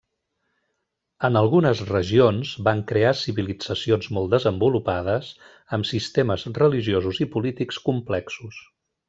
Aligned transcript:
En 1.27 1.35
algunes 1.41 1.83
regions, 1.89 2.53
van 2.67 2.81
crear 2.91 3.11
civilitzacions 3.19 4.07
molt 4.17 4.33
desenvolupades 4.37 5.29
amb 5.79 5.89
sistemes 5.91 6.47
religiosos 6.63 7.23
i 7.27 7.31
polítics 7.37 7.81
complexos. 7.93 8.61